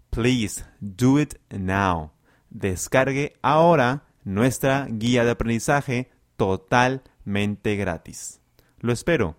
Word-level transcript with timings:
Please 0.09 0.63
do 0.81 1.19
it 1.19 1.35
now. 1.51 2.13
Descargue 2.49 3.37
ahora 3.43 4.05
nuestra 4.25 4.87
guía 4.89 5.23
de 5.23 5.29
aprendizaje 5.29 6.09
totalmente 6.35 7.75
gratis. 7.75 8.41
Lo 8.79 8.91
espero. 8.91 9.35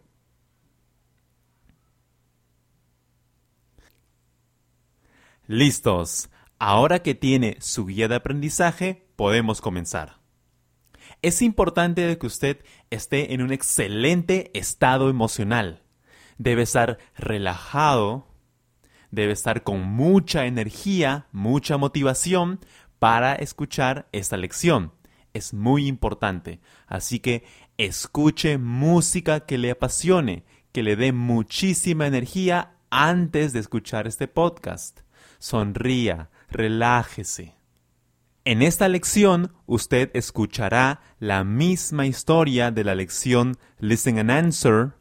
Listos. 5.48 6.28
Ahora 6.60 7.00
que 7.00 7.16
tiene 7.16 7.56
su 7.58 7.86
guía 7.86 8.06
de 8.06 8.14
aprendizaje, 8.14 9.08
podemos 9.16 9.60
comenzar. 9.60 10.18
Es 11.20 11.42
importante 11.42 12.16
que 12.16 12.26
usted 12.26 12.58
esté 12.90 13.34
en 13.34 13.42
un 13.42 13.52
excelente 13.52 14.52
estado 14.54 15.10
emocional. 15.10 15.82
Debe 16.38 16.62
estar 16.62 16.98
relajado, 17.16 18.28
debe 19.10 19.32
estar 19.32 19.64
con 19.64 19.82
mucha 19.82 20.46
energía, 20.46 21.26
mucha 21.32 21.76
motivación 21.76 22.60
para 23.00 23.34
escuchar 23.34 24.08
esta 24.12 24.36
lección. 24.36 24.92
Es 25.34 25.52
muy 25.52 25.88
importante. 25.88 26.60
Así 26.86 27.18
que 27.18 27.44
escuche 27.78 28.56
música 28.56 29.40
que 29.40 29.58
le 29.58 29.72
apasione, 29.72 30.44
que 30.70 30.84
le 30.84 30.94
dé 30.94 31.12
muchísima 31.12 32.06
energía 32.06 32.76
antes 32.90 33.52
de 33.52 33.58
escuchar 33.58 34.06
este 34.06 34.28
podcast. 34.28 35.00
Sonría, 35.40 36.30
relájese. 36.48 37.57
En 38.44 38.62
esta 38.62 38.88
lección 38.88 39.53
usted 39.66 40.10
escuchará 40.15 41.00
la 41.19 41.44
misma 41.44 42.06
historia 42.06 42.71
de 42.71 42.84
la 42.84 42.94
lección 42.94 43.59
Listen 43.78 44.19
and 44.19 44.31
Answer, 44.31 44.94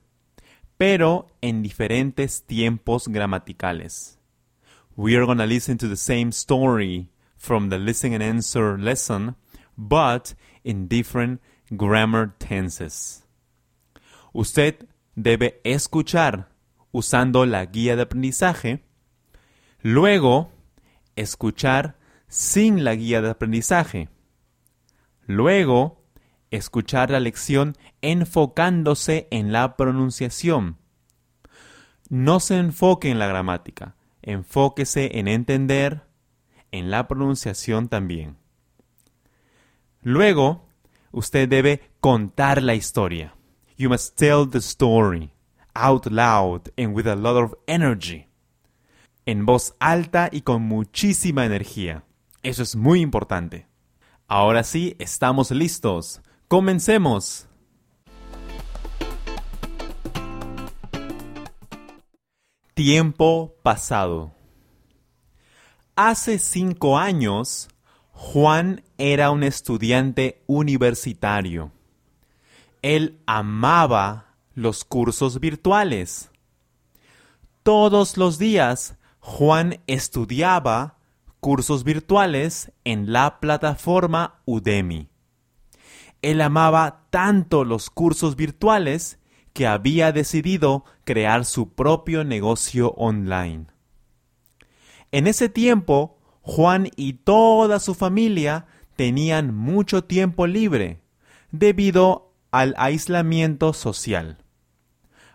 pero 0.77 1.27
en 1.41 1.63
diferentes 1.63 2.43
tiempos 2.45 3.07
gramaticales. 3.07 4.19
We 4.95 5.15
are 5.15 5.25
going 5.25 5.37
to 5.37 5.45
listen 5.45 5.77
to 5.77 5.87
the 5.87 5.95
same 5.95 6.31
story 6.31 7.11
from 7.37 7.69
the 7.69 7.77
Listen 7.77 8.13
and 8.13 8.23
Answer 8.23 8.77
lesson, 8.77 9.35
but 9.77 10.35
in 10.63 10.87
different 10.87 11.39
grammar 11.69 12.35
tenses. 12.39 13.23
Usted 14.33 14.87
debe 15.15 15.61
escuchar 15.63 16.49
usando 16.91 17.45
la 17.45 17.65
guía 17.65 17.95
de 17.95 18.03
aprendizaje, 18.03 18.83
luego 19.81 20.51
escuchar 21.15 21.95
sin 22.27 22.83
la 22.83 22.95
guía 22.95 23.21
de 23.21 23.29
aprendizaje. 23.29 24.09
Luego, 25.25 26.03
escuchar 26.51 27.09
la 27.09 27.19
lección 27.19 27.75
enfocándose 28.01 29.27
en 29.31 29.51
la 29.51 29.75
pronunciación. 29.75 30.77
No 32.09 32.39
se 32.39 32.57
enfoque 32.57 33.09
en 33.09 33.19
la 33.19 33.27
gramática, 33.27 33.95
enfóquese 34.21 35.19
en 35.19 35.27
entender, 35.27 36.03
en 36.71 36.91
la 36.91 37.07
pronunciación 37.07 37.89
también. 37.89 38.37
Luego, 40.01 40.65
usted 41.11 41.49
debe 41.49 41.81
contar 41.99 42.61
la 42.61 42.75
historia. 42.75 43.35
You 43.77 43.89
must 43.89 44.17
tell 44.17 44.49
the 44.49 44.59
story 44.59 45.31
out 45.73 46.05
loud 46.07 46.71
and 46.77 46.95
with 46.95 47.07
a 47.07 47.15
lot 47.15 47.35
of 47.35 47.55
energy 47.67 48.27
en 49.27 49.45
voz 49.45 49.75
alta 49.79 50.29
y 50.31 50.41
con 50.41 50.63
muchísima 50.63 51.45
energía. 51.45 52.06
Eso 52.47 52.63
es 52.63 52.77
muy 52.77 53.01
importante. 53.01 53.67
Ahora 54.25 54.63
sí, 54.63 54.95
estamos 54.99 55.51
listos. 55.51 56.21
Comencemos. 56.47 57.45
Tiempo 62.73 63.53
pasado. 63.63 64.31
Hace 65.97 66.39
cinco 66.39 66.97
años, 66.97 67.67
Juan 68.13 68.81
era 68.97 69.29
un 69.31 69.43
estudiante 69.43 70.41
universitario. 70.47 71.73
Él 72.81 73.19
amaba 73.25 74.35
los 74.55 74.85
cursos 74.85 75.41
virtuales. 75.41 76.31
Todos 77.63 78.15
los 78.15 78.37
días 78.37 78.95
Juan 79.19 79.81
estudiaba 79.85 80.96
cursos 81.39 81.83
virtuales 81.83 82.71
en 82.83 83.11
la 83.11 83.39
plataforma 83.39 84.41
Udemy. 84.45 85.09
Él 86.21 86.41
amaba 86.41 87.07
tanto 87.09 87.63
los 87.63 87.89
cursos 87.89 88.35
virtuales 88.35 89.19
que 89.53 89.67
había 89.67 90.11
decidido 90.11 90.85
crear 91.03 91.45
su 91.45 91.73
propio 91.73 92.23
negocio 92.23 92.91
online. 92.91 93.67
En 95.11 95.27
ese 95.27 95.49
tiempo, 95.49 96.19
Juan 96.41 96.89
y 96.95 97.13
toda 97.13 97.79
su 97.79 97.93
familia 97.93 98.65
tenían 98.95 99.55
mucho 99.55 100.03
tiempo 100.03 100.47
libre 100.47 101.01
debido 101.51 102.33
al 102.51 102.73
aislamiento 102.77 103.73
social. 103.73 104.37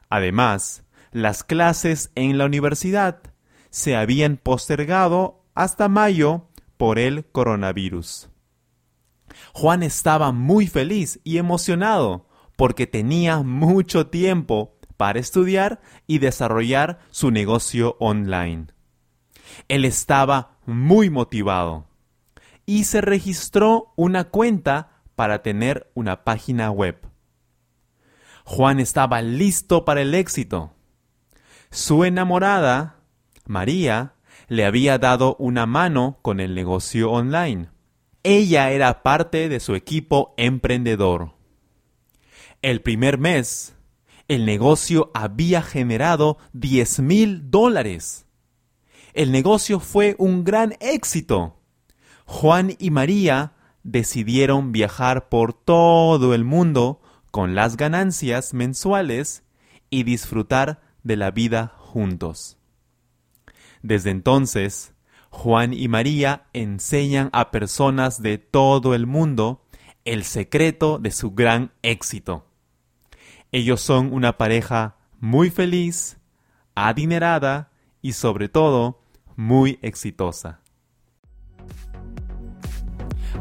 Además, 0.08 0.84
las 1.10 1.44
clases 1.44 2.10
en 2.14 2.38
la 2.38 2.46
universidad 2.46 3.22
se 3.70 3.96
habían 3.96 4.36
postergado 4.36 5.41
hasta 5.54 5.88
mayo 5.88 6.48
por 6.76 6.98
el 6.98 7.26
coronavirus. 7.26 8.28
Juan 9.52 9.82
estaba 9.82 10.32
muy 10.32 10.66
feliz 10.66 11.20
y 11.24 11.38
emocionado 11.38 12.28
porque 12.56 12.86
tenía 12.86 13.42
mucho 13.42 14.06
tiempo 14.08 14.78
para 14.96 15.18
estudiar 15.18 15.80
y 16.06 16.18
desarrollar 16.18 17.00
su 17.10 17.30
negocio 17.30 17.96
online. 17.98 18.66
Él 19.68 19.84
estaba 19.84 20.58
muy 20.66 21.10
motivado 21.10 21.86
y 22.66 22.84
se 22.84 23.00
registró 23.00 23.92
una 23.96 24.24
cuenta 24.24 25.02
para 25.16 25.42
tener 25.42 25.90
una 25.94 26.24
página 26.24 26.70
web. 26.70 27.06
Juan 28.44 28.80
estaba 28.80 29.22
listo 29.22 29.84
para 29.84 30.02
el 30.02 30.14
éxito. 30.14 30.74
Su 31.70 32.04
enamorada, 32.04 32.96
María, 33.46 34.14
le 34.52 34.66
había 34.66 34.98
dado 34.98 35.34
una 35.38 35.64
mano 35.64 36.18
con 36.20 36.38
el 36.38 36.54
negocio 36.54 37.10
online. 37.10 37.70
Ella 38.22 38.70
era 38.70 39.02
parte 39.02 39.48
de 39.48 39.60
su 39.60 39.74
equipo 39.74 40.34
emprendedor. 40.36 41.32
El 42.60 42.82
primer 42.82 43.16
mes, 43.16 43.74
el 44.28 44.44
negocio 44.44 45.10
había 45.14 45.62
generado 45.62 46.36
10 46.52 47.00
mil 47.00 47.50
dólares. 47.50 48.26
El 49.14 49.32
negocio 49.32 49.80
fue 49.80 50.16
un 50.18 50.44
gran 50.44 50.74
éxito. 50.80 51.58
Juan 52.26 52.76
y 52.78 52.90
María 52.90 53.54
decidieron 53.84 54.70
viajar 54.70 55.30
por 55.30 55.54
todo 55.54 56.34
el 56.34 56.44
mundo 56.44 57.00
con 57.30 57.54
las 57.54 57.78
ganancias 57.78 58.52
mensuales 58.52 59.44
y 59.88 60.02
disfrutar 60.02 60.82
de 61.02 61.16
la 61.16 61.30
vida 61.30 61.72
juntos. 61.78 62.58
Desde 63.82 64.10
entonces, 64.10 64.94
Juan 65.30 65.72
y 65.72 65.88
María 65.88 66.44
enseñan 66.52 67.30
a 67.32 67.50
personas 67.50 68.22
de 68.22 68.38
todo 68.38 68.94
el 68.94 69.06
mundo 69.06 69.64
el 70.04 70.24
secreto 70.24 70.98
de 70.98 71.10
su 71.10 71.32
gran 71.32 71.72
éxito. 71.82 72.46
Ellos 73.50 73.80
son 73.80 74.12
una 74.12 74.38
pareja 74.38 74.96
muy 75.20 75.50
feliz, 75.50 76.18
adinerada 76.74 77.70
y 78.00 78.12
sobre 78.12 78.48
todo 78.48 79.02
muy 79.36 79.78
exitosa. 79.82 80.60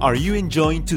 Enjoying? 0.01 0.87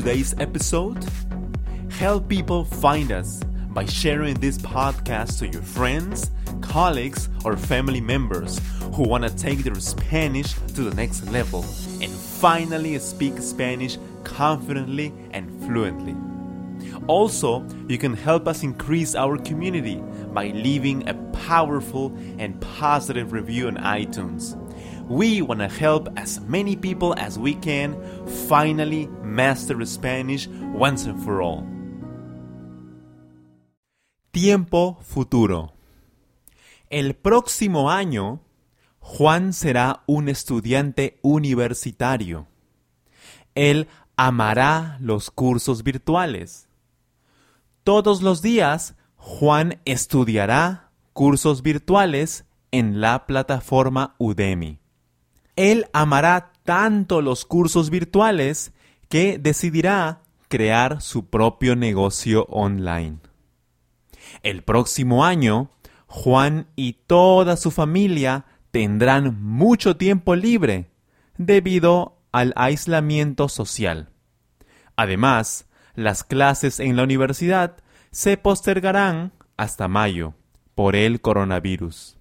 Help 1.91 2.29
people 2.29 2.65
find 2.65 3.13
us 3.13 3.41
by 3.75 3.85
sharing 3.85 4.35
this 4.35 4.57
podcast 4.57 5.41
to 5.41 5.49
your 5.49 5.63
friends, 5.63 6.31
colleagues, 6.61 7.29
or 7.45 7.57
family 7.57 8.01
members 8.01 8.61
who 8.95 9.03
want 9.03 9.25
to 9.25 9.37
take 9.37 9.65
their 9.65 9.75
Spanish 9.81 10.55
to 10.55 10.83
the 10.83 10.95
next 10.95 11.27
level 11.33 11.65
and 12.01 12.11
finally 12.11 12.97
speak 13.01 13.37
Spanish 13.39 13.99
confidently 14.23 15.13
and 15.33 15.51
fluently. 15.65 16.15
Also, 17.09 17.67
you 17.89 17.99
can 17.99 18.15
help 18.15 18.47
us 18.47 18.63
increase 18.63 19.17
our 19.17 19.37
community 19.39 19.97
by 20.33 20.49
leaving 20.49 21.07
a 21.09 21.15
powerful 21.33 22.17
and 22.39 22.61
positive 22.61 23.33
review 23.33 23.67
on 23.67 23.77
iTunes. 23.77 24.57
We 25.09 25.43
want 25.43 25.61
to 25.61 25.69
help 25.69 26.09
as 26.17 26.41
many 26.41 26.77
people 26.77 27.15
as 27.19 27.39
we 27.39 27.55
can 27.55 28.01
finally 28.49 29.07
master 29.23 29.85
Spanish 29.85 30.47
once 30.47 31.05
and 31.05 31.23
for 31.23 31.43
all. 31.43 31.74
Tiempo 34.35 34.99
futuro. 35.01 35.75
El 36.91 37.15
próximo 37.15 37.93
año, 37.93 38.41
Juan 38.99 39.53
será 39.53 40.03
un 40.07 40.29
estudiante 40.29 41.21
universitario. 41.23 42.49
Él 43.55 43.87
amará 44.17 44.99
los 45.01 45.31
cursos 45.31 45.85
virtuales. 45.85 46.67
Todos 47.85 48.23
los 48.23 48.43
días, 48.43 48.97
Juan 49.15 49.79
estudiará 49.85 50.91
cursos 51.13 51.63
virtuales 51.63 52.45
en 52.73 53.01
la 53.01 53.27
plataforma 53.27 54.17
Udemy. 54.19 54.81
Él 55.55 55.87
amará 55.93 56.51
tanto 56.65 57.23
los 57.23 57.45
cursos 57.45 57.89
virtuales 57.89 58.73
que 59.09 59.39
decidirá 59.39 60.23
crear 60.49 61.01
su 61.01 61.25
propio 61.27 61.77
negocio 61.77 62.47
online. 62.47 63.19
El 64.43 64.63
próximo 64.63 65.25
año, 65.25 65.71
Juan 66.07 66.69
y 66.77 66.95
toda 67.07 67.57
su 67.57 67.71
familia 67.71 68.45
tendrán 68.71 69.43
mucho 69.43 69.97
tiempo 69.97 70.35
libre 70.35 70.91
debido 71.39 72.19
al 72.33 72.53
aislamiento 72.57 73.49
social. 73.49 74.11
Además, 74.97 75.67
las 75.95 76.25
clases 76.25 76.81
en 76.81 76.97
la 76.97 77.05
universidad 77.05 77.77
se 78.11 78.37
postergarán 78.37 79.33
hasta 79.57 79.89
mayo 79.89 80.35
por 80.75 80.97
el 80.97 81.21
coronavirus. 81.21 82.17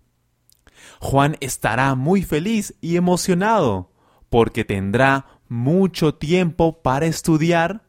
Juan 0.99 1.37
estará 1.39 1.95
muy 1.95 2.23
feliz 2.23 2.75
y 2.81 2.95
emocionado 2.97 3.91
porque 4.29 4.65
tendrá 4.65 5.25
mucho 5.47 6.15
tiempo 6.15 6.81
para 6.81 7.05
estudiar 7.05 7.83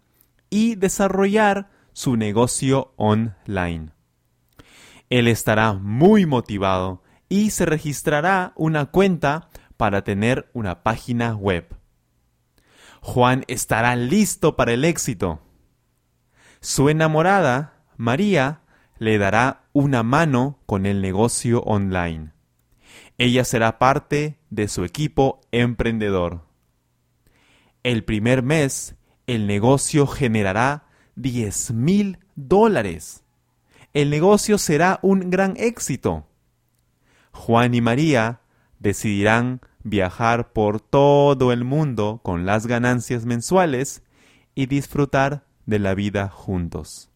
y 0.50 0.74
desarrollar 0.74 1.70
su 1.92 2.16
negocio 2.16 2.92
online. 2.96 3.93
Él 5.10 5.28
estará 5.28 5.72
muy 5.74 6.26
motivado 6.26 7.02
y 7.28 7.50
se 7.50 7.66
registrará 7.66 8.52
una 8.56 8.86
cuenta 8.86 9.48
para 9.76 10.02
tener 10.02 10.50
una 10.52 10.82
página 10.82 11.34
web. 11.34 11.76
Juan 13.00 13.44
estará 13.48 13.96
listo 13.96 14.56
para 14.56 14.72
el 14.72 14.84
éxito. 14.84 15.40
Su 16.60 16.88
enamorada, 16.88 17.82
María, 17.96 18.62
le 18.98 19.18
dará 19.18 19.64
una 19.72 20.02
mano 20.02 20.60
con 20.66 20.86
el 20.86 21.02
negocio 21.02 21.60
online. 21.62 22.32
Ella 23.18 23.44
será 23.44 23.78
parte 23.78 24.38
de 24.50 24.68
su 24.68 24.84
equipo 24.84 25.40
emprendedor. 25.52 26.46
El 27.82 28.04
primer 28.04 28.42
mes, 28.42 28.96
el 29.26 29.46
negocio 29.46 30.06
generará 30.06 30.86
10 31.16 31.72
mil 31.72 32.18
dólares. 32.34 33.23
El 33.94 34.10
negocio 34.10 34.58
será 34.58 34.98
un 35.02 35.30
gran 35.30 35.54
éxito. 35.56 36.26
Juan 37.30 37.74
y 37.74 37.80
María 37.80 38.40
decidirán 38.80 39.60
viajar 39.84 40.52
por 40.52 40.80
todo 40.80 41.52
el 41.52 41.62
mundo 41.64 42.20
con 42.24 42.44
las 42.44 42.66
ganancias 42.66 43.24
mensuales 43.24 44.02
y 44.56 44.66
disfrutar 44.66 45.46
de 45.64 45.78
la 45.78 45.94
vida 45.94 46.28
juntos. 46.28 47.12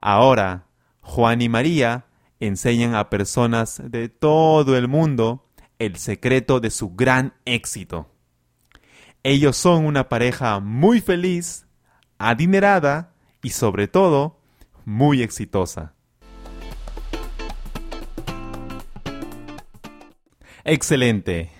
Ahora, 0.00 0.68
Juan 1.02 1.42
y 1.42 1.50
María 1.50 2.06
enseñan 2.40 2.94
a 2.94 3.10
personas 3.10 3.82
de 3.84 4.08
todo 4.08 4.78
el 4.78 4.88
mundo 4.88 5.46
el 5.78 5.96
secreto 5.96 6.58
de 6.58 6.70
su 6.70 6.94
gran 6.94 7.34
éxito. 7.44 8.10
Ellos 9.22 9.58
son 9.58 9.84
una 9.84 10.08
pareja 10.08 10.58
muy 10.60 11.02
feliz, 11.02 11.66
adinerada 12.16 13.12
y 13.42 13.50
sobre 13.50 13.88
todo 13.88 14.35
muy 14.86 15.20
exitosa. 15.22 15.92
Excelente. 20.64 21.50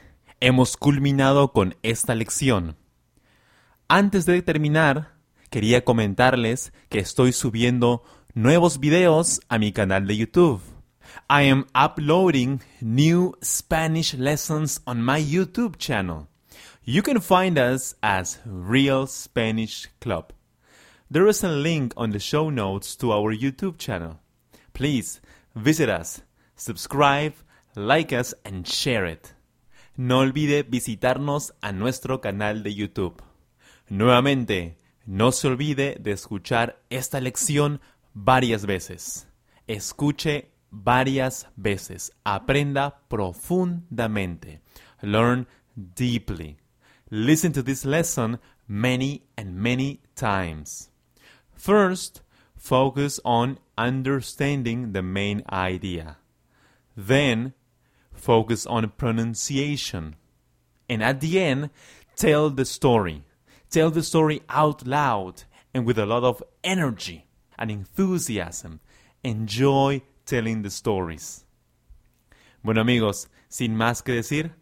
Hemos 0.41 0.77
culminado 0.77 1.53
con 1.53 1.77
esta 1.83 2.15
lección. 2.15 2.77
Antes 3.89 4.27
de 4.27 4.41
terminar, 4.43 5.17
quería 5.51 5.85
comentarles 5.85 6.73
que 6.89 7.01
estoy 7.01 7.33
subiendo 7.33 8.03
nuevos 8.35 8.81
videos 8.81 9.41
a 9.49 9.59
mi 9.59 9.73
canal 9.73 10.07
de 10.07 10.17
YouTube. 10.17 10.61
I 11.29 11.49
am 11.49 11.67
uploading 11.75 12.61
new 12.81 13.37
Spanish 13.43 14.15
lessons 14.15 14.81
on 14.87 15.03
my 15.05 15.21
YouTube 15.21 15.77
channel. 15.79 16.29
You 16.85 17.03
can 17.03 17.21
find 17.21 17.59
us 17.59 17.97
as 18.03 18.41
Real 18.45 19.07
Spanish 19.07 19.89
Club. 19.99 20.36
There 21.09 21.29
is 21.29 21.45
a 21.45 21.49
link 21.49 21.95
on 21.97 22.11
the 22.11 22.19
show 22.19 22.51
notes 22.51 22.97
to 22.97 23.13
our 23.13 23.33
YouTube 23.33 23.79
channel. 23.79 24.19
Please 24.73 25.21
visit 25.55 25.89
us, 25.89 26.23
subscribe, 26.57 27.33
like 27.77 28.13
us, 28.13 28.35
and 28.45 28.67
share 28.67 29.07
it. 29.07 29.33
No 29.97 30.19
olvide 30.19 30.65
visitarnos 30.65 31.53
a 31.63 31.71
nuestro 31.71 32.21
canal 32.21 32.65
de 32.65 32.75
YouTube. 32.75 33.23
Nuevamente, 33.89 34.79
no 35.07 35.31
se 35.31 35.47
olvide 35.47 35.97
de 36.01 36.11
escuchar 36.11 36.83
esta 36.91 37.21
lección 37.21 37.81
varias 38.13 38.67
veces. 38.67 39.29
Escuche 39.69 40.51
varias 40.73 41.47
veces. 41.55 42.11
Aprenda 42.25 42.99
profundamente. 43.07 44.61
Learn 45.03 45.47
deeply. 45.77 46.57
Listen 47.11 47.53
to 47.53 47.63
this 47.63 47.85
lesson 47.85 48.41
many 48.67 49.23
and 49.37 49.55
many 49.55 50.01
times. 50.17 50.91
First, 51.57 52.23
focus 52.57 53.21
on 53.25 53.59
understanding 53.77 54.93
the 54.93 55.03
main 55.03 55.43
idea. 55.51 56.19
Then, 56.97 57.55
focus 58.13 58.67
on 58.67 58.89
pronunciation. 58.97 60.17
And 60.89 61.03
at 61.03 61.21
the 61.21 61.41
end, 61.41 61.71
tell 62.17 62.51
the 62.51 62.65
story. 62.65 63.25
Tell 63.71 63.91
the 63.91 64.03
story 64.03 64.43
out 64.49 64.87
loud 64.87 65.43
and 65.75 65.85
with 65.85 65.99
a 65.99 66.07
lot 66.07 66.25
of 66.25 66.43
energy 66.63 67.27
and 67.59 67.71
enthusiasm. 67.71 68.81
Enjoy 69.25 70.03
telling 70.25 70.63
the 70.63 70.71
stories. 70.71 71.45
Bueno 72.63 72.81
amigos, 72.81 73.29
sin 73.49 73.77
más 73.77 74.03
que 74.03 74.15
decir, 74.15 74.53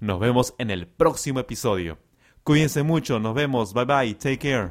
Nos 0.00 0.20
vemos 0.20 0.54
en 0.58 0.70
el 0.70 0.86
próximo 0.86 1.40
episodio. 1.40 1.98
Cuídense 2.42 2.82
mucho, 2.82 3.18
nos 3.18 3.34
vemos, 3.34 3.72
bye 3.72 3.86
bye, 3.86 4.14
take 4.14 4.38
care. 4.38 4.70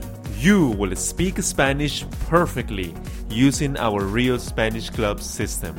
you 0.41 0.69
will 0.69 0.95
speak 0.95 1.37
Spanish 1.43 2.03
perfectly 2.27 2.95
using 3.29 3.77
our 3.77 4.03
Real 4.03 4.39
Spanish 4.39 4.89
Club 4.89 5.21
system. 5.21 5.75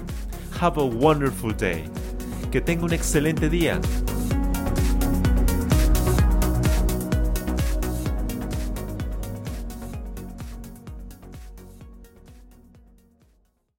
Have 0.61 0.78
a 0.78 0.87
wonderful 0.87 1.50
day. 1.50 1.85
Que 2.52 2.61
tenga 2.61 2.85
un 2.85 2.92
excelente 2.92 3.50
día. 3.50 3.81